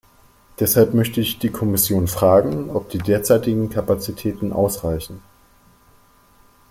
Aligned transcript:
Deshalb 0.59 0.95
möchte 0.95 1.21
ich 1.21 1.37
die 1.37 1.51
Kommission 1.51 2.07
fragen, 2.07 2.71
ob 2.71 2.89
die 2.89 2.97
derzeitigen 2.97 3.69
Kapazitäten 3.69 4.51
ausreichen. 4.51 5.21